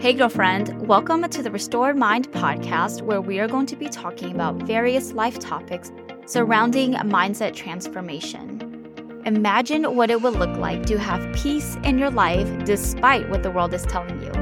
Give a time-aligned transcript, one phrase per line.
[0.00, 4.34] Hey, girlfriend, welcome to the Restored Mind podcast, where we are going to be talking
[4.34, 5.92] about various life topics
[6.24, 9.22] surrounding mindset transformation.
[9.26, 13.50] Imagine what it would look like to have peace in your life despite what the
[13.50, 14.32] world is telling you.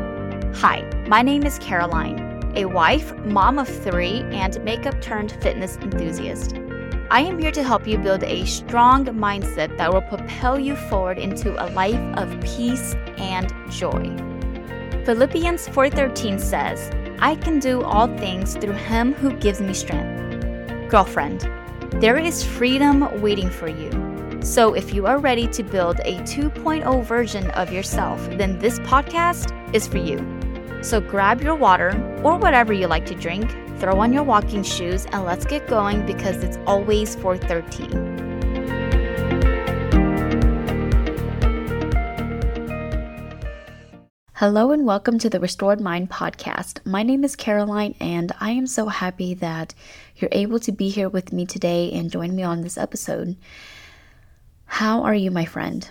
[0.60, 6.54] Hi, my name is Caroline, a wife, mom of three, and makeup turned fitness enthusiast.
[7.10, 11.18] I am here to help you build a strong mindset that will propel you forward
[11.18, 14.37] into a life of peace and joy.
[15.08, 20.20] Philippians 4:13 says, "I can do all things through him who gives me strength."
[20.90, 21.48] Girlfriend,
[21.92, 23.88] there is freedom waiting for you.
[24.42, 29.50] So if you are ready to build a 2.0 version of yourself, then this podcast
[29.72, 30.20] is for you.
[30.82, 31.90] So grab your water
[32.22, 33.48] or whatever you like to drink,
[33.78, 38.27] throw on your walking shoes and let's get going because it's always 413.
[44.38, 46.86] Hello and welcome to the Restored Mind podcast.
[46.86, 49.74] My name is Caroline, and I am so happy that
[50.14, 53.36] you're able to be here with me today and join me on this episode.
[54.64, 55.90] How are you, my friend?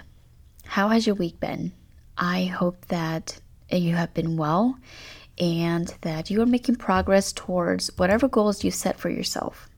[0.63, 1.73] How has your week been?
[2.17, 3.37] I hope that
[3.69, 4.79] you have been well
[5.37, 9.69] and that you are making progress towards whatever goals you set for yourself.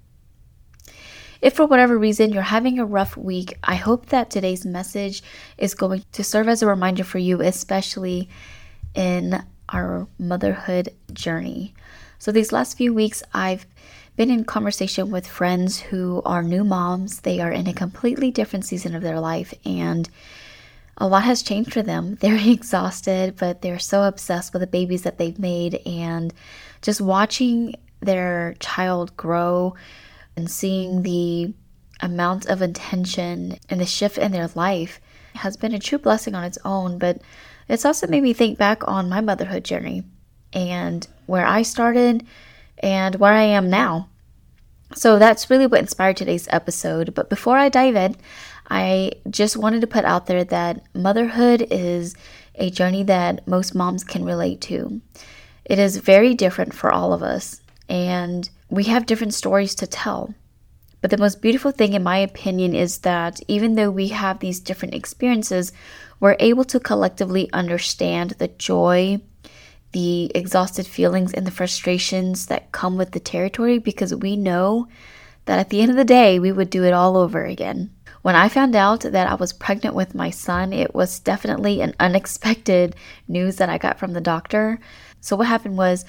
[1.42, 5.24] If for whatever reason you're having a rough week, I hope that today's message
[5.58, 8.30] is going to serve as a reminder for you, especially
[8.96, 11.74] in our motherhood journey.
[12.18, 13.66] So, these last few weeks, I've
[14.16, 17.22] been in conversation with friends who are new moms.
[17.22, 20.10] They are in a completely different season of their life, and
[20.98, 22.16] a lot has changed for them.
[22.20, 26.34] They're exhausted, but they're so obsessed with the babies that they've made, and
[26.82, 29.76] just watching their child grow
[30.36, 31.54] and seeing the
[32.02, 35.02] amount of attention and the shift in their life
[35.36, 36.98] has been a true blessing on its own.
[36.98, 37.22] But
[37.70, 40.04] it's also made me think back on my motherhood journey
[40.52, 42.26] and where I started
[42.80, 44.10] and where I am now.
[44.96, 47.14] So that's really what inspired today's episode.
[47.14, 48.16] But before I dive in,
[48.70, 52.16] I just wanted to put out there that motherhood is
[52.56, 55.02] a journey that most moms can relate to.
[55.66, 60.34] It is very different for all of us, and we have different stories to tell.
[61.02, 64.60] But the most beautiful thing, in my opinion, is that even though we have these
[64.60, 65.72] different experiences,
[66.20, 69.22] we're able to collectively understand the joy,
[69.94, 74.88] the exhausted feelings, and the frustrations that come with the territory because we know
[75.46, 77.90] that at the end of the day, we would do it all over again.
[78.22, 81.96] When I found out that I was pregnant with my son, it was definitely an
[82.00, 82.96] unexpected
[83.30, 84.80] news that I got from the doctor.
[85.22, 86.04] So, what happened was,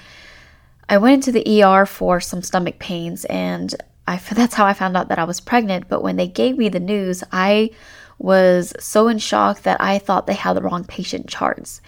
[0.89, 3.73] I went into the ER for some stomach pains, and
[4.11, 5.87] I, that's how I found out that I was pregnant.
[5.87, 7.71] But when they gave me the news, I
[8.17, 11.81] was so in shock that I thought they had the wrong patient charts.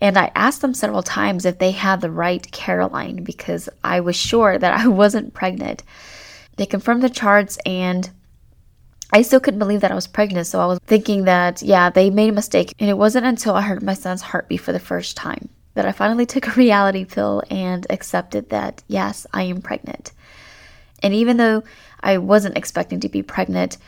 [0.00, 4.14] And I asked them several times if they had the right Caroline because I was
[4.14, 5.82] sure that I wasn't pregnant.
[6.56, 8.10] They confirmed the charts and
[9.12, 12.10] I still couldn't believe that I was pregnant, so I was thinking that, yeah, they
[12.10, 12.74] made a mistake.
[12.78, 15.92] And it wasn't until I heard my son's heartbeat for the first time that I
[15.92, 20.12] finally took a reality pill and accepted that, yes, I am pregnant.
[21.02, 21.62] And even though
[22.00, 23.78] I wasn't expecting to be pregnant,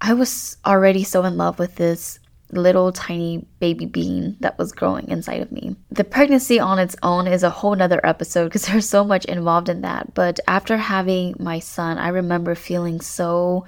[0.00, 2.18] I was already so in love with this
[2.52, 5.76] little tiny baby being that was growing inside of me.
[5.90, 9.68] The pregnancy on its own is a whole nother episode because there's so much involved
[9.68, 10.14] in that.
[10.14, 13.66] But after having my son, I remember feeling so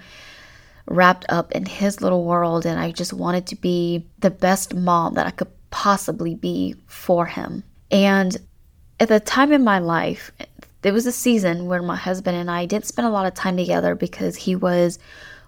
[0.87, 5.15] wrapped up in his little world and I just wanted to be the best mom
[5.15, 7.65] that I could possibly be for him.
[7.91, 8.37] And
[9.01, 10.31] at the time in my life,
[10.87, 13.57] there was a season where my husband and I didn't spend a lot of time
[13.57, 15.01] together because he was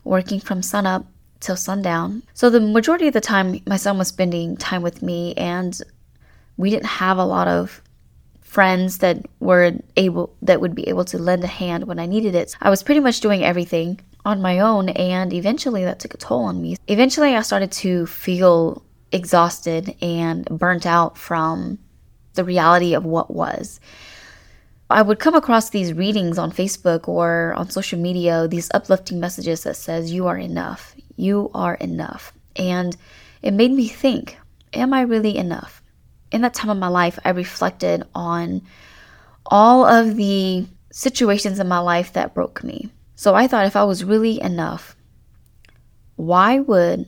[0.02, 1.06] working from sunup
[1.38, 2.24] till sundown.
[2.34, 5.80] So the majority of the time, my son was spending time with me, and
[6.56, 7.82] we didn't have a lot of
[8.40, 12.34] friends that were able that would be able to lend a hand when I needed
[12.34, 12.56] it.
[12.60, 16.46] I was pretty much doing everything on my own, and eventually that took a toll
[16.46, 16.78] on me.
[16.88, 18.82] Eventually, I started to feel
[19.12, 21.78] exhausted and burnt out from
[22.34, 23.78] the reality of what was.
[24.90, 29.64] I would come across these readings on Facebook or on social media, these uplifting messages
[29.64, 30.94] that says you are enough.
[31.16, 32.32] You are enough.
[32.56, 32.96] And
[33.42, 34.38] it made me think,
[34.72, 35.82] am I really enough?
[36.32, 38.62] In that time of my life, I reflected on
[39.46, 42.90] all of the situations in my life that broke me.
[43.14, 44.96] So I thought if I was really enough,
[46.16, 47.06] why would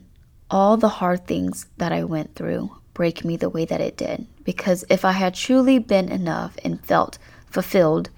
[0.51, 4.27] all the hard things that I went through break me the way that it did?
[4.45, 7.19] Because if I had truly been enough and felt
[7.51, 8.11] fulfilled,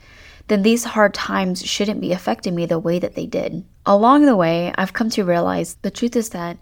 [0.49, 3.65] then these hard times shouldn't be affecting me the way that they did.
[3.87, 6.59] Along the way, I've come to realize the truth is that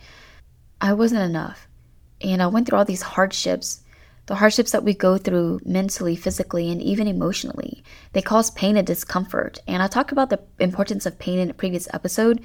[0.81, 1.67] I wasn't enough.
[2.21, 3.83] And I went through all these hardships
[4.31, 7.83] the hardships that we go through mentally, physically, and even emotionally.
[8.13, 9.59] They cause pain and discomfort.
[9.67, 12.41] And I talked about the importance of pain in a previous episode,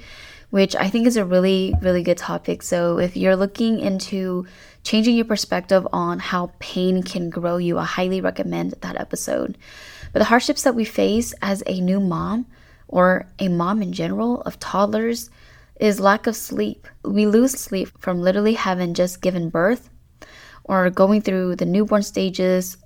[0.50, 2.62] which I think is a really, really good topic.
[2.62, 4.46] So if you're looking into
[4.82, 9.56] changing your perspective on how pain can grow you, I highly recommend that episode.
[10.12, 12.46] But the hardships that we face as a new mom
[12.88, 15.30] or a mom in general of toddlers
[15.80, 16.86] is lack of sleep.
[17.04, 19.90] We lose sleep from literally having just given birth
[20.64, 22.76] or going through the newborn stages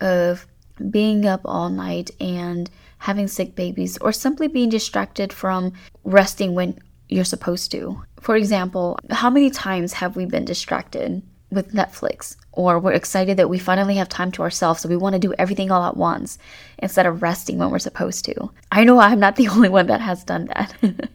[0.00, 0.46] of
[0.90, 5.72] being up all night and having sick babies, or simply being distracted from
[6.04, 6.78] resting when
[7.08, 8.02] you're supposed to.
[8.20, 11.22] For example, how many times have we been distracted
[11.54, 12.36] with Netflix?
[12.52, 15.34] Or we're excited that we finally have time to ourselves, so we want to do
[15.38, 16.38] everything all at once
[16.78, 18.50] instead of resting when we're supposed to.
[18.70, 20.74] I know I'm not the only one that has done that.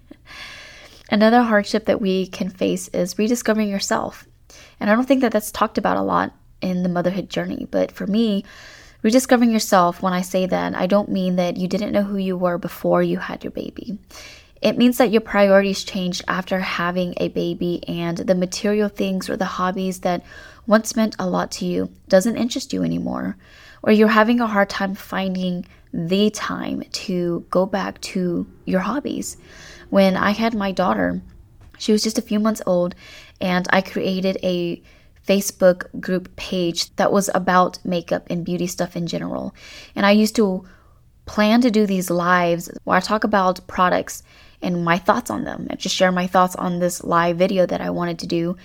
[1.11, 4.27] Another hardship that we can face is rediscovering yourself.
[4.79, 7.67] And I don't think that that's talked about a lot in the motherhood journey.
[7.69, 8.45] But for me,
[9.01, 12.37] rediscovering yourself, when I say that, I don't mean that you didn't know who you
[12.37, 13.97] were before you had your baby.
[14.61, 19.37] It means that your priorities changed after having a baby and the material things or
[19.37, 20.23] the hobbies that
[20.67, 23.37] once meant a lot to you doesn't interest you anymore.
[23.81, 29.37] Or you're having a hard time finding the time to go back to your hobbies.
[29.89, 31.21] When I had my daughter,
[31.77, 32.95] she was just a few months old
[33.39, 34.81] and I created a
[35.25, 39.55] Facebook group page that was about makeup and beauty stuff in general.
[39.95, 40.65] And I used to
[41.25, 44.23] plan to do these lives where I talk about products
[44.61, 47.81] and my thoughts on them and just share my thoughts on this live video that
[47.81, 48.57] I wanted to do.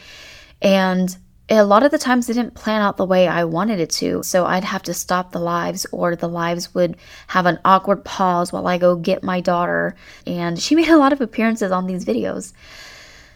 [0.60, 1.16] And
[1.48, 4.22] a lot of the times it didn't plan out the way I wanted it to.
[4.22, 6.96] So I'd have to stop the lives, or the lives would
[7.28, 9.94] have an awkward pause while I go get my daughter.
[10.26, 12.52] And she made a lot of appearances on these videos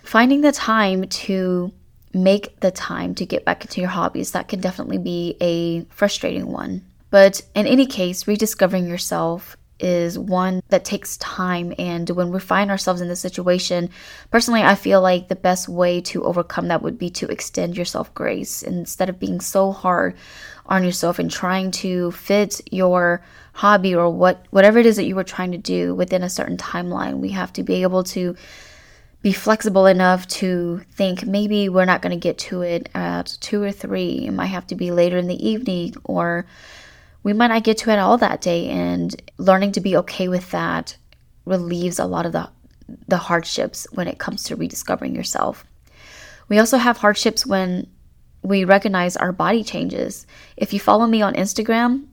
[0.09, 1.71] finding the time to
[2.15, 6.47] make the time to get back into your hobbies, that can definitely be a frustrating
[6.47, 6.83] one.
[7.11, 11.73] But in any case, rediscovering yourself is one that takes time.
[11.79, 13.91] And when we find ourselves in this situation,
[14.31, 18.13] personally, I feel like the best way to overcome that would be to extend yourself
[18.15, 20.17] grace instead of being so hard
[20.67, 23.23] on yourself and trying to fit your
[23.55, 26.57] hobby or what whatever it is that you were trying to do within a certain
[26.57, 27.19] timeline.
[27.19, 28.37] We have to be able to
[29.21, 33.63] be flexible enough to think maybe we're not going to get to it at two
[33.63, 34.27] or three.
[34.27, 36.47] It might have to be later in the evening, or
[37.23, 38.69] we might not get to it all that day.
[38.69, 40.97] And learning to be okay with that
[41.45, 42.49] relieves a lot of the,
[43.09, 45.65] the hardships when it comes to rediscovering yourself.
[46.49, 47.87] We also have hardships when
[48.43, 50.27] we recognize our body changes.
[50.57, 52.07] If you follow me on Instagram,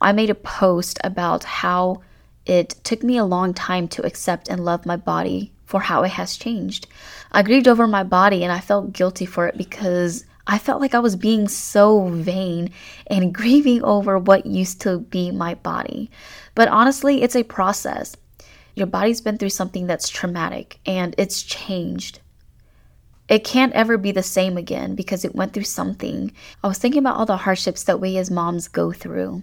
[0.00, 2.02] I made a post about how
[2.46, 6.10] it took me a long time to accept and love my body for how it
[6.10, 6.86] has changed.
[7.30, 10.94] I grieved over my body and I felt guilty for it because I felt like
[10.94, 12.70] I was being so vain
[13.06, 16.10] and grieving over what used to be my body.
[16.54, 18.16] But honestly, it's a process.
[18.74, 22.20] Your body's been through something that's traumatic and it's changed.
[23.28, 26.32] It can't ever be the same again because it went through something.
[26.62, 29.42] I was thinking about all the hardships that we as moms go through.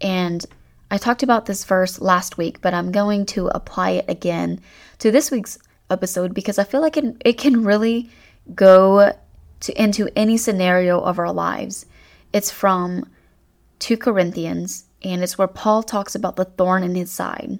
[0.00, 0.44] And
[0.90, 4.60] I talked about this verse last week, but I'm going to apply it again
[4.98, 5.58] to this week's
[5.88, 8.10] episode because I feel like it, it can really
[8.54, 9.12] go
[9.60, 11.86] to into any scenario of our lives.
[12.32, 13.08] It's from
[13.80, 17.58] 2 Corinthians and it's where Paul talks about the thorn in his side.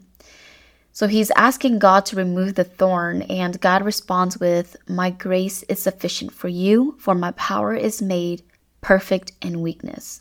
[0.92, 5.80] So he's asking God to remove the thorn, and God responds with, My grace is
[5.80, 8.42] sufficient for you, for my power is made
[8.80, 10.20] perfect in weakness.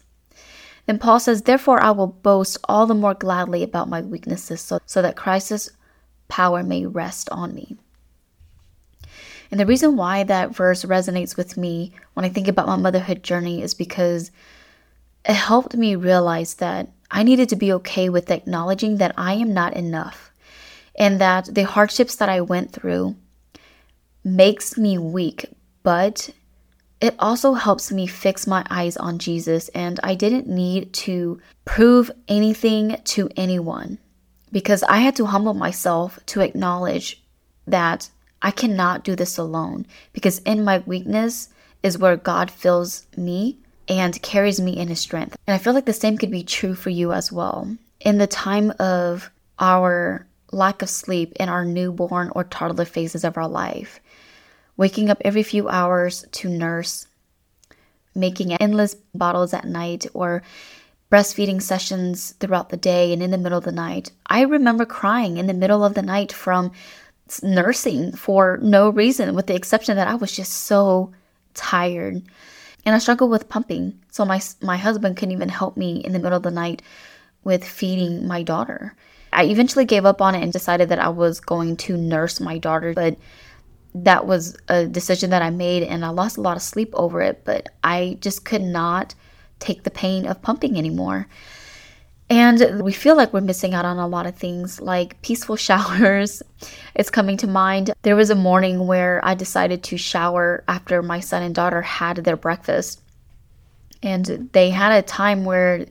[0.86, 4.80] Then Paul says, Therefore, I will boast all the more gladly about my weaknesses, so,
[4.86, 5.72] so that Christ's
[6.28, 7.76] power may rest on me.
[9.52, 13.24] And the reason why that verse resonates with me when I think about my motherhood
[13.24, 14.32] journey is because
[15.28, 19.54] it helped me realize that I needed to be okay with acknowledging that I am
[19.54, 20.32] not enough
[20.96, 23.16] and that the hardships that I went through
[24.24, 25.46] makes me weak,
[25.82, 26.30] but
[27.02, 32.12] it also helps me fix my eyes on Jesus, and I didn't need to prove
[32.28, 33.98] anything to anyone
[34.52, 37.24] because I had to humble myself to acknowledge
[37.66, 38.10] that
[38.42, 41.50] I cannot do this alone because in my weakness
[41.84, 45.36] is where God fills me and carries me in his strength.
[45.48, 47.76] And I feel like the same could be true for you as well.
[48.00, 53.38] In the time of our lack of sleep in our newborn or toddler phases of
[53.38, 54.00] our life,
[54.78, 57.08] waking up every few hours to nurse,
[58.16, 60.42] making endless bottles at night, or
[61.12, 64.12] breastfeeding sessions throughout the day and in the middle of the night.
[64.28, 66.72] I remember crying in the middle of the night from
[67.44, 71.12] nursing for no reason, with the exception that I was just so
[71.54, 72.22] tired.
[72.86, 74.00] and I struggled with pumping.
[74.10, 76.82] So my my husband couldn't even help me in the middle of the night
[77.44, 78.96] with feeding my daughter.
[79.32, 82.58] I eventually gave up on it and decided that I was going to nurse my
[82.58, 83.18] daughter, but
[83.94, 87.22] that was a decision that I made and I lost a lot of sleep over
[87.22, 89.16] it, but I just could not
[89.60, 91.28] take the pain of pumping anymore.
[92.30, 96.44] And we feel like we're missing out on a lot of things like peaceful showers.
[96.96, 97.92] It's coming to mind.
[98.04, 102.18] There was a morning where I decided to shower after my son and daughter had
[102.18, 103.02] their breakfast.
[104.04, 105.86] And they had a time where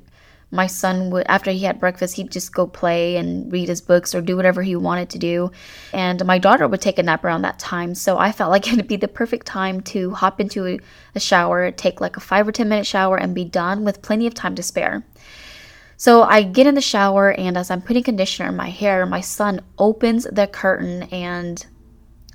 [0.50, 4.14] my son would after he had breakfast he'd just go play and read his books
[4.14, 5.50] or do whatever he wanted to do
[5.92, 8.88] and my daughter would take a nap around that time so i felt like it'd
[8.88, 12.68] be the perfect time to hop into a, shower take like a five or ten
[12.68, 15.04] minute shower and be done with plenty of time to spare
[15.98, 19.20] so I get in the shower, and as I'm putting conditioner in my hair, my
[19.20, 21.02] son opens the curtain.
[21.10, 21.66] And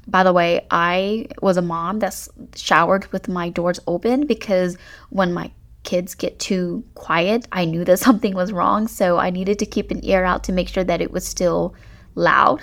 [0.06, 4.78] by the way, I was a mom that showered with my doors open because
[5.12, 5.50] when my
[5.84, 8.90] kids get too quiet, I knew that something was wrong.
[8.90, 11.74] So I needed to keep an ear out to make sure that it was still
[12.16, 12.62] loud.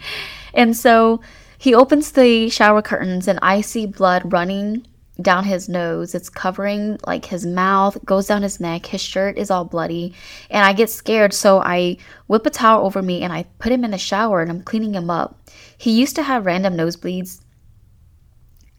[0.54, 1.20] and so
[1.56, 4.88] he opens the shower curtains, and I see blood running
[5.20, 6.14] down his nose.
[6.14, 8.86] It's covering like his mouth, goes down his neck.
[8.86, 10.14] His shirt is all bloody.
[10.50, 13.84] And I get scared, so I whip a towel over me and I put him
[13.84, 15.38] in the shower and I'm cleaning him up.
[15.76, 17.40] He used to have random nosebleeds.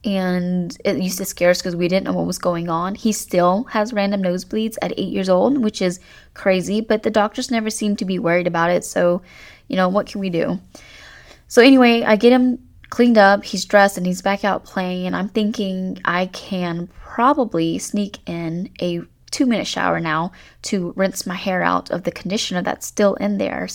[0.06, 2.96] And it used to scare us because we didn't know what was going on.
[2.96, 6.02] He still has random nosebleeds at eight years old, which is
[6.34, 8.84] crazy, but the doctors never seem to be worried about it.
[8.84, 9.22] So,
[9.70, 10.60] you know, what can we do?
[11.48, 12.60] So, anyway, I get him
[12.94, 15.08] cleaned up, he's dressed, and he's back out playing.
[15.08, 20.32] And I'm thinking I can probably sneak in a two minute shower now
[20.62, 23.68] to rinse my hair out of the conditioner that's still in there.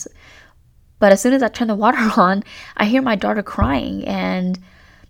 [1.01, 2.45] But as soon as I turn the water on,
[2.77, 4.07] I hear my daughter crying.
[4.07, 4.57] And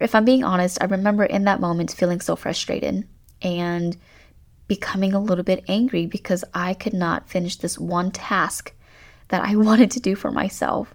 [0.01, 3.07] if I'm being honest, I remember in that moment feeling so frustrated
[3.43, 3.95] and
[4.69, 8.73] becoming a little bit angry because I could not finish this one task
[9.29, 10.95] that I wanted to do for myself.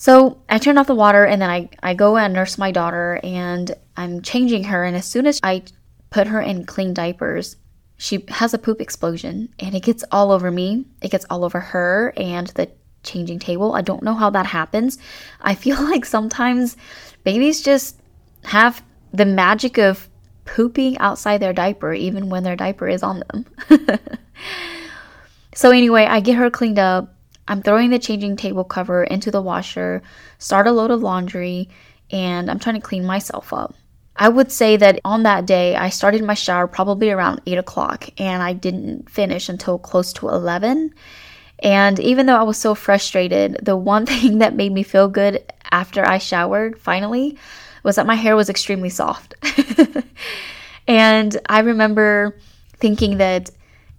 [0.00, 3.20] So I turn off the water and then I, I go and nurse my daughter
[3.22, 4.82] and I'm changing her.
[4.82, 5.62] And as soon as I
[6.08, 7.56] put her in clean diapers,
[7.98, 10.86] she has a poop explosion and it gets all over me.
[11.02, 12.70] It gets all over her and the
[13.02, 13.74] changing table.
[13.74, 14.96] I don't know how that happens.
[15.42, 16.78] I feel like sometimes
[17.22, 18.00] babies just
[18.44, 20.08] have the magic of
[20.46, 23.44] pooping outside their diaper, even when their diaper is on them.
[25.54, 27.14] so, anyway, I get her cleaned up.
[27.50, 30.02] I'm throwing the changing table cover into the washer,
[30.38, 31.68] start a load of laundry,
[32.12, 33.74] and I'm trying to clean myself up.
[34.14, 38.08] I would say that on that day, I started my shower probably around 8 o'clock
[38.18, 40.94] and I didn't finish until close to 11.
[41.58, 45.42] And even though I was so frustrated, the one thing that made me feel good
[45.72, 47.36] after I showered finally
[47.82, 49.34] was that my hair was extremely soft.
[50.86, 52.38] and I remember
[52.76, 53.50] thinking that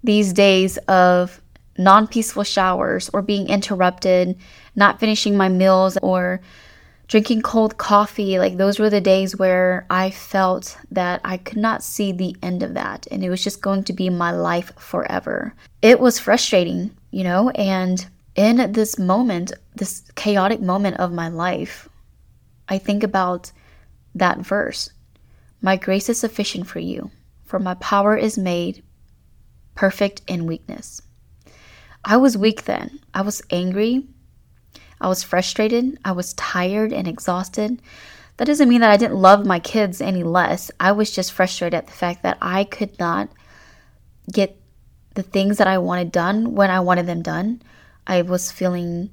[0.02, 1.41] these days of
[1.78, 4.36] non peaceful showers or being interrupted,
[4.76, 6.40] not finishing my meals or
[7.08, 8.38] drinking cold coffee.
[8.38, 12.62] Like those were the days where I felt that I could not see the end
[12.62, 15.54] of that and it was just going to be my life forever.
[15.82, 21.88] It was frustrating, you know, and in this moment, this chaotic moment of my life,
[22.68, 23.52] I think about
[24.14, 24.90] that verse
[25.60, 27.10] My grace is sufficient for you,
[27.44, 28.82] for my power is made
[29.74, 31.02] perfect in weakness.
[32.04, 32.98] I was weak then.
[33.14, 34.04] I was angry.
[35.00, 35.98] I was frustrated.
[36.04, 37.80] I was tired and exhausted.
[38.36, 40.70] That doesn't mean that I didn't love my kids any less.
[40.80, 43.28] I was just frustrated at the fact that I could not
[44.32, 44.56] get
[45.14, 47.62] the things that I wanted done when I wanted them done.
[48.06, 49.10] I was feeling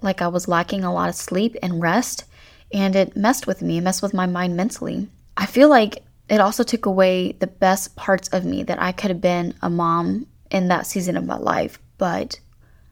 [0.00, 2.24] like I was lacking a lot of sleep and rest,
[2.72, 5.08] and it messed with me, it messed with my mind mentally.
[5.36, 9.10] I feel like it also took away the best parts of me that I could
[9.10, 12.40] have been a mom in that season of my life but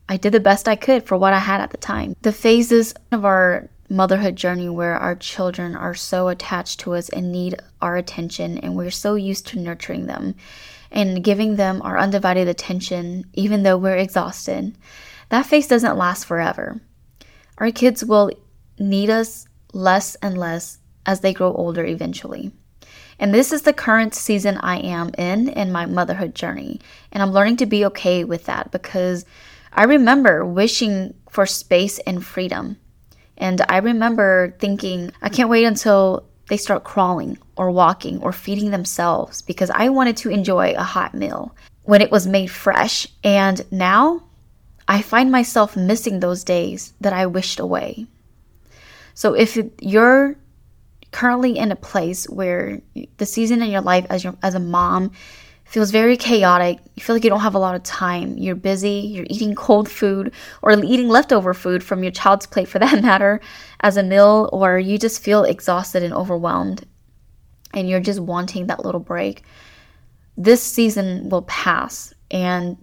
[0.06, 2.14] I did the best I could for what I had at the time.
[2.20, 7.32] The phases of our motherhood journey where our children are so attached to us and
[7.32, 10.34] need our attention, and we're so used to nurturing them
[10.90, 14.76] and giving them our undivided attention, even though we're exhausted,
[15.30, 16.78] that phase doesn't last forever.
[17.56, 18.30] Our kids will
[18.78, 22.52] need us less and less as they grow older eventually.
[23.18, 26.80] And this is the current season I am in in my motherhood journey.
[27.10, 29.24] And I'm learning to be okay with that because
[29.72, 32.78] I remember wishing for space and freedom.
[33.36, 38.70] And I remember thinking, I can't wait until they start crawling or walking or feeding
[38.70, 43.06] themselves because I wanted to enjoy a hot meal when it was made fresh.
[43.22, 44.22] And now
[44.86, 48.06] I find myself missing those days that I wished away.
[49.14, 50.36] So if you're
[51.10, 52.80] currently in a place where
[53.16, 55.12] the season in your life as your as a mom
[55.64, 56.78] feels very chaotic.
[56.96, 58.38] You feel like you don't have a lot of time.
[58.38, 62.78] You're busy, you're eating cold food or eating leftover food from your child's plate for
[62.80, 63.40] that matter
[63.80, 66.86] as a meal or you just feel exhausted and overwhelmed
[67.74, 69.42] and you're just wanting that little break.
[70.36, 72.76] This season will pass and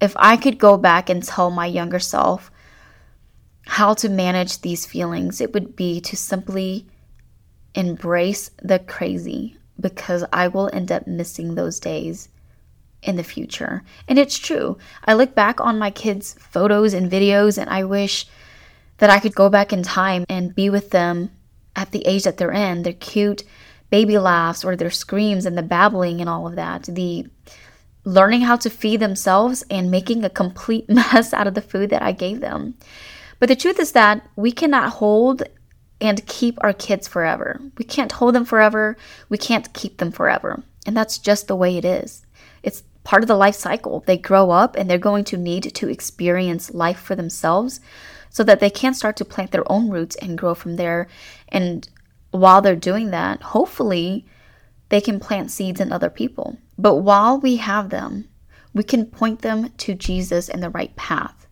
[0.00, 2.50] if I could go back and tell my younger self
[3.66, 6.86] how to manage these feelings, it would be to simply
[7.78, 12.28] embrace the crazy because I will end up missing those days
[13.02, 13.84] in the future.
[14.08, 14.76] And it's true.
[15.04, 18.26] I look back on my kids' photos and videos and I wish
[18.96, 21.30] that I could go back in time and be with them
[21.76, 22.82] at the age that they're in.
[22.82, 23.44] Their cute
[23.90, 26.82] baby laughs or their screams and the babbling and all of that.
[26.82, 27.26] The
[28.02, 32.02] learning how to feed themselves and making a complete mess out of the food that
[32.02, 32.74] I gave them.
[33.38, 35.44] But the truth is that we cannot hold
[36.00, 37.60] and keep our kids forever.
[37.76, 38.96] We can't hold them forever.
[39.28, 40.62] We can't keep them forever.
[40.86, 42.24] And that's just the way it is.
[42.62, 44.04] It's part of the life cycle.
[44.06, 47.80] They grow up and they're going to need to experience life for themselves
[48.30, 51.08] so that they can start to plant their own roots and grow from there.
[51.48, 51.88] And
[52.30, 54.26] while they're doing that, hopefully
[54.90, 56.58] they can plant seeds in other people.
[56.76, 58.28] But while we have them,
[58.72, 61.47] we can point them to Jesus and the right path.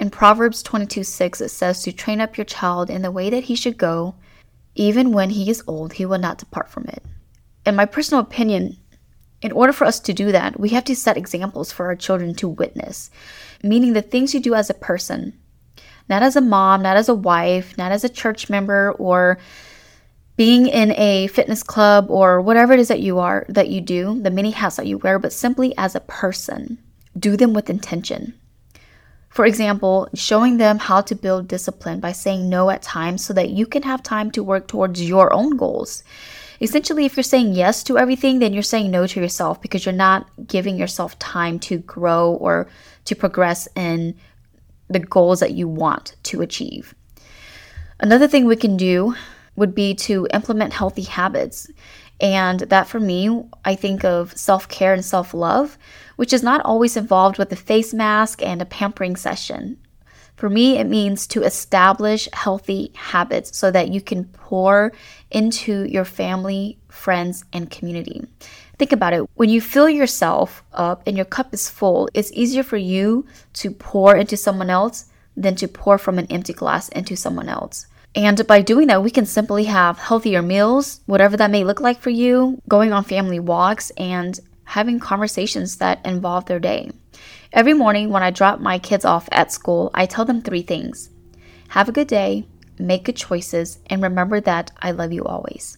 [0.00, 3.44] In Proverbs 22 6, it says to train up your child in the way that
[3.44, 4.14] he should go,
[4.76, 7.02] even when he is old, he will not depart from it.
[7.66, 8.76] In my personal opinion,
[9.42, 12.34] in order for us to do that, we have to set examples for our children
[12.36, 13.10] to witness,
[13.62, 15.36] meaning the things you do as a person,
[16.08, 19.38] not as a mom, not as a wife, not as a church member, or
[20.36, 24.20] being in a fitness club or whatever it is that you are, that you do,
[24.22, 26.78] the many hats that you wear, but simply as a person.
[27.18, 28.34] Do them with intention.
[29.38, 33.50] For example, showing them how to build discipline by saying no at times so that
[33.50, 36.02] you can have time to work towards your own goals.
[36.60, 39.92] Essentially, if you're saying yes to everything, then you're saying no to yourself because you're
[39.92, 42.68] not giving yourself time to grow or
[43.04, 44.16] to progress in
[44.88, 46.92] the goals that you want to achieve.
[48.00, 49.14] Another thing we can do
[49.54, 51.70] would be to implement healthy habits.
[52.20, 55.78] And that for me, I think of self care and self love,
[56.16, 59.78] which is not always involved with a face mask and a pampering session.
[60.38, 64.92] For me, it means to establish healthy habits so that you can pour
[65.32, 68.24] into your family, friends, and community.
[68.78, 69.28] Think about it.
[69.34, 73.72] When you fill yourself up and your cup is full, it's easier for you to
[73.72, 77.86] pour into someone else than to pour from an empty glass into someone else.
[78.14, 82.00] And by doing that, we can simply have healthier meals, whatever that may look like
[82.00, 86.90] for you, going on family walks, and having conversations that involve their day.
[87.52, 91.10] Every morning when I drop my kids off at school, I tell them three things
[91.68, 92.46] have a good day,
[92.78, 95.76] make good choices, and remember that I love you always.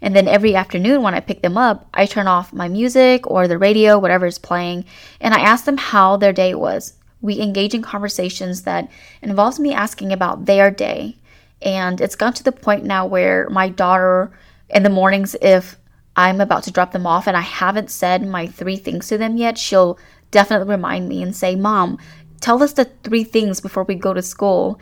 [0.00, 3.48] And then every afternoon when I pick them up, I turn off my music or
[3.48, 4.84] the radio, whatever is playing,
[5.20, 6.94] and I ask them how their day was.
[7.20, 8.88] We engage in conversations that
[9.22, 11.16] involves me asking about their day
[11.64, 14.30] and it's gotten to the point now where my daughter,
[14.68, 15.76] in the mornings, if
[16.14, 19.38] I'm about to drop them off and I haven't said my three things to them
[19.38, 19.98] yet, she'll
[20.30, 21.98] definitely remind me and say, Mom,
[22.40, 24.78] tell us the three things before we go to school.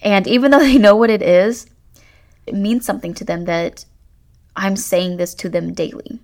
[0.00, 1.66] And even though they know what it is,
[2.46, 3.86] it means something to them that
[4.54, 6.20] I'm saying this to them daily.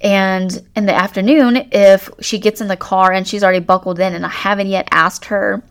[0.00, 4.14] And in the afternoon, if she gets in the car and she's already buckled in
[4.14, 5.62] and I haven't yet asked her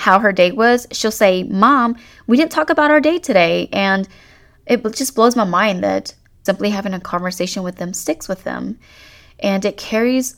[0.00, 1.94] how her day was, she'll say, Mom,
[2.26, 3.68] we didn't talk about our day today.
[3.72, 4.08] And
[4.66, 8.78] it just blows my mind that simply having a conversation with them sticks with them.
[9.38, 10.36] And it carries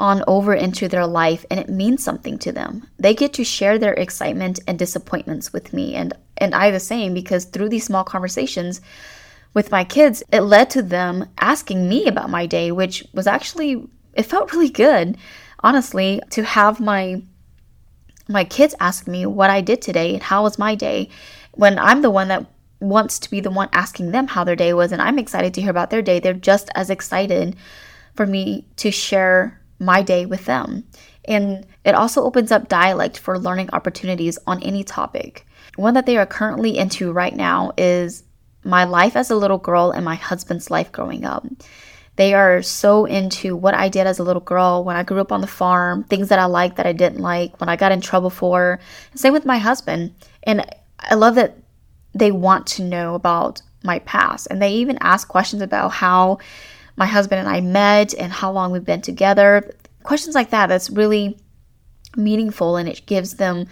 [0.00, 2.88] on over into their life and it means something to them.
[2.98, 7.14] They get to share their excitement and disappointments with me and and I the same
[7.14, 8.80] because through these small conversations
[9.54, 13.86] with my kids, it led to them asking me about my day, which was actually
[14.14, 15.16] it felt really good,
[15.60, 17.22] honestly, to have my
[18.28, 21.08] my kids ask me what I did today and how was my day
[21.52, 22.46] when I'm the one that
[22.80, 25.60] wants to be the one asking them how their day was and I'm excited to
[25.60, 26.20] hear about their day.
[26.20, 27.56] They're just as excited
[28.14, 30.84] for me to share my day with them.
[31.26, 35.46] And it also opens up dialect for learning opportunities on any topic.
[35.76, 38.24] One that they are currently into right now is
[38.62, 41.46] my life as a little girl and my husband's life growing up.
[42.16, 45.32] They are so into what I did as a little girl when I grew up
[45.32, 48.00] on the farm, things that I liked that I didn't like, when I got in
[48.00, 48.78] trouble for.
[49.14, 50.14] Same with my husband.
[50.44, 50.64] And
[51.00, 51.56] I love that
[52.14, 54.46] they want to know about my past.
[54.50, 56.38] And they even ask questions about how
[56.96, 59.74] my husband and I met and how long we've been together.
[60.04, 61.36] Questions like that, that's really
[62.16, 63.66] meaningful and it gives them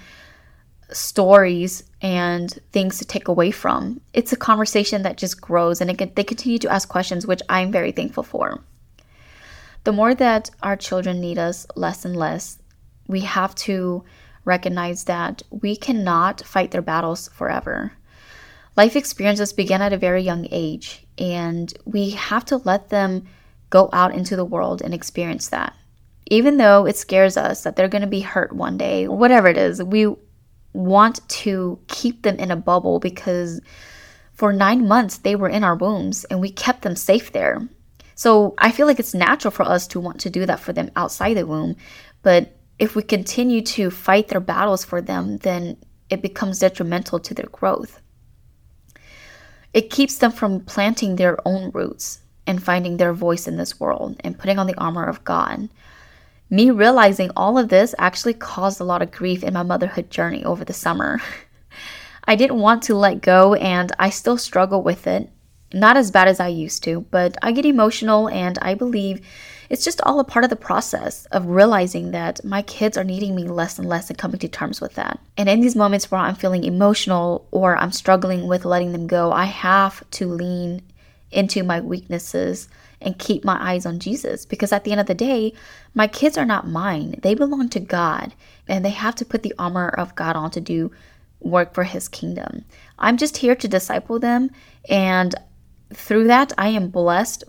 [0.92, 4.00] stories and things to take away from.
[4.12, 7.72] It's a conversation that just grows and it, they continue to ask questions, which I'm
[7.72, 8.61] very thankful for.
[9.85, 12.59] The more that our children need us less and less,
[13.09, 14.05] we have to
[14.44, 17.92] recognize that we cannot fight their battles forever.
[18.76, 23.26] Life experiences begin at a very young age, and we have to let them
[23.70, 25.74] go out into the world and experience that.
[26.26, 29.59] Even though it scares us that they're going to be hurt one day, whatever it
[29.59, 30.14] is, we
[30.72, 33.61] want to keep them in a bubble because
[34.32, 37.68] for nine months they were in our wombs and we kept them safe there.
[38.14, 40.90] So I feel like it's natural for us to want to do that for them
[40.96, 41.76] outside the womb.
[42.22, 45.76] But if we continue to fight their battles for them, then
[46.11, 48.00] it becomes detrimental to their growth.
[49.72, 54.16] It keeps them from planting their own roots and finding their voice in this world
[54.20, 55.68] and putting on the armor of God.
[56.52, 60.44] Me realizing all of this actually caused a lot of grief in my motherhood journey
[60.44, 61.18] over the summer.
[62.24, 65.30] I didn't want to let go and I still struggle with it.
[65.72, 69.26] Not as bad as I used to, but I get emotional and I believe
[69.70, 73.34] it's just all a part of the process of realizing that my kids are needing
[73.34, 75.20] me less and less and coming to terms with that.
[75.38, 79.32] And in these moments where I'm feeling emotional or I'm struggling with letting them go,
[79.32, 80.82] I have to lean
[81.30, 82.68] into my weaknesses
[83.04, 85.52] and keep my eyes on Jesus because at the end of the day,
[85.94, 87.18] my kids are not mine.
[87.22, 88.34] They belong to God
[88.68, 90.90] and they have to put the armor of God on to do
[91.40, 92.64] work for his kingdom.
[92.98, 94.50] I'm just here to disciple them
[94.88, 95.34] and
[95.92, 97.44] through that I am blessed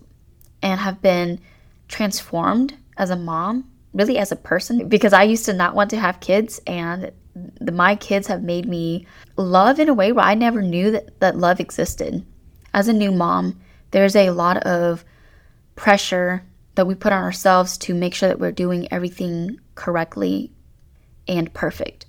[0.61, 1.39] and have been
[1.87, 5.99] transformed as a mom, really as a person because I used to not want to
[5.99, 7.11] have kids and
[7.59, 11.19] the, my kids have made me love in a way where I never knew that,
[11.19, 12.25] that love existed.
[12.73, 13.59] As a new mom,
[13.91, 15.05] there's a lot of
[15.75, 16.43] pressure
[16.75, 20.51] that we put on ourselves to make sure that we're doing everything correctly
[21.27, 22.05] and perfect.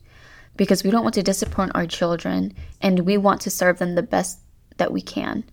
[0.56, 4.02] Because we don't want to disappoint our children and we want to serve them the
[4.02, 4.38] best
[4.76, 5.44] that we can.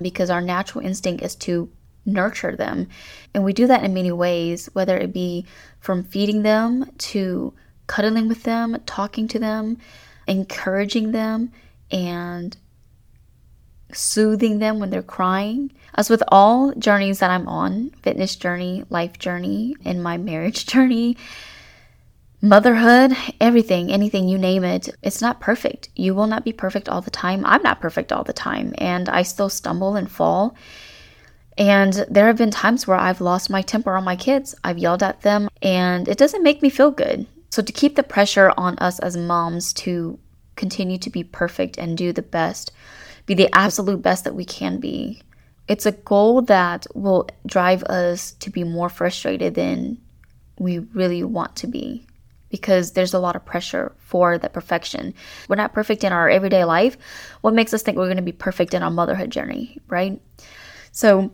[0.00, 1.70] Because our natural instinct is to
[2.06, 2.88] nurture them.
[3.34, 5.46] And we do that in many ways whether it be
[5.80, 7.52] from feeding them to
[7.86, 9.76] cuddling with them talking to them
[10.28, 11.50] encouraging them
[11.90, 12.56] and
[13.94, 15.72] soothing them when they're crying.
[15.94, 21.16] As with all journeys that I'm on fitness journey, life journey, in my marriage journey,
[22.42, 25.88] motherhood, everything, anything, you name it, it's not perfect.
[25.94, 27.44] You will not be perfect all the time.
[27.44, 30.54] I'm not perfect all the time, and I still stumble and fall.
[31.58, 34.54] And there have been times where I've lost my temper on my kids.
[34.64, 37.26] I've yelled at them, and it doesn't make me feel good.
[37.50, 40.18] So, to keep the pressure on us as moms to
[40.56, 42.70] continue to be perfect and do the best
[43.26, 45.22] be the absolute best that we can be.
[45.68, 49.98] It's a goal that will drive us to be more frustrated than
[50.58, 52.06] we really want to be
[52.50, 55.14] because there's a lot of pressure for that perfection.
[55.48, 56.98] We're not perfect in our everyday life.
[57.40, 60.20] What makes us think we're going to be perfect in our motherhood journey, right?
[60.92, 61.32] So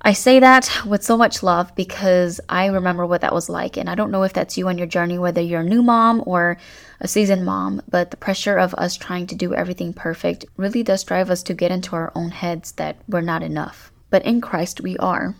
[0.00, 3.76] I say that with so much love because I remember what that was like.
[3.76, 6.22] And I don't know if that's you on your journey, whether you're a new mom
[6.24, 6.56] or
[7.00, 11.02] a seasoned mom, but the pressure of us trying to do everything perfect really does
[11.02, 13.90] drive us to get into our own heads that we're not enough.
[14.10, 15.34] But in Christ, we are.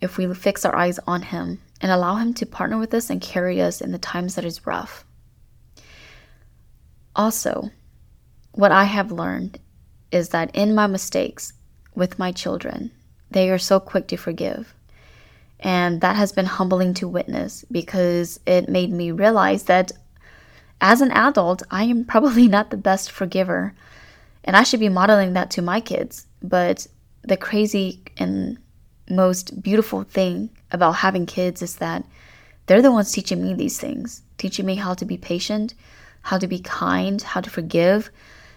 [0.00, 3.20] If we fix our eyes on Him and allow Him to partner with us and
[3.20, 5.04] carry us in the times that is rough.
[7.14, 7.70] Also,
[8.52, 9.58] what I have learned
[10.10, 11.52] is that in my mistakes
[11.94, 12.90] with my children,
[13.30, 14.74] they are so quick to forgive.
[15.60, 19.92] And that has been humbling to witness because it made me realize that
[20.80, 23.74] as an adult, I am probably not the best forgiver.
[24.44, 26.26] And I should be modeling that to my kids.
[26.42, 26.86] But
[27.22, 28.58] the crazy and
[29.08, 32.04] most beautiful thing about having kids is that
[32.66, 35.74] they're the ones teaching me these things, teaching me how to be patient,
[36.22, 38.10] how to be kind, how to forgive.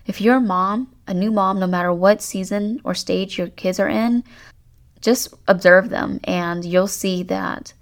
[0.06, 3.80] If you're a mom, a new mom, no matter what season or stage your kids
[3.80, 4.24] are in,
[5.04, 7.74] just observe them and you'll see that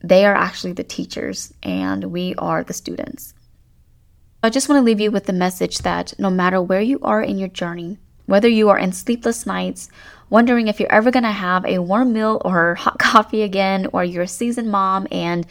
[0.00, 3.34] they are actually the teachers and we are the students.
[4.42, 7.20] I just want to leave you with the message that no matter where you are
[7.20, 9.88] in your journey, whether you are in sleepless nights,
[10.30, 14.04] wondering if you're ever going to have a warm meal or hot coffee again, or
[14.04, 15.46] you're a seasoned mom and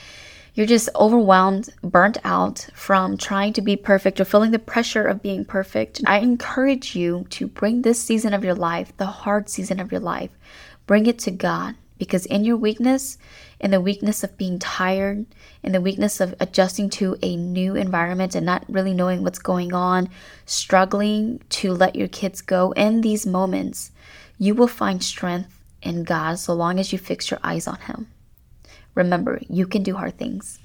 [0.54, 5.22] you're just overwhelmed, burnt out from trying to be perfect or feeling the pressure of
[5.22, 9.80] being perfect, I encourage you to bring this season of your life, the hard season
[9.80, 10.32] of your life,
[10.88, 13.18] Bring it to God because in your weakness,
[13.60, 15.26] in the weakness of being tired,
[15.62, 19.74] in the weakness of adjusting to a new environment and not really knowing what's going
[19.74, 20.10] on,
[20.46, 23.92] struggling to let your kids go, in these moments,
[24.38, 28.08] you will find strength in God so long as you fix your eyes on Him.
[28.96, 30.60] Remember, you can do hard things.